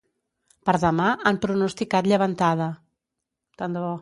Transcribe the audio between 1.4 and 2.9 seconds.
pronosticat llevantada.